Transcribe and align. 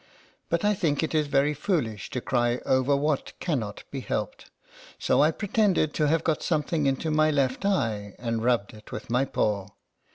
But 0.49 0.65
I 0.65 0.73
think 0.73 1.03
it 1.03 1.13
is 1.13 1.27
very 1.27 1.53
foolish 1.53 2.09
to 2.09 2.21
cry 2.21 2.57
over 2.65 2.95
what 2.97 3.33
cannot 3.39 3.83
be 3.91 3.99
helped, 3.99 4.49
so 4.97 5.21
I 5.21 5.29
pretend 5.29 5.77
ed 5.77 5.93
to 5.93 6.07
have 6.07 6.23
got 6.23 6.41
something 6.41 6.87
into 6.87 7.11
my 7.11 7.29
left 7.29 7.63
eye, 7.65 8.15
and 8.17 8.43
rubbed 8.43 8.73
it 8.73 8.91
with 8.91 9.11
my 9.11 9.25
paw. 9.25 9.67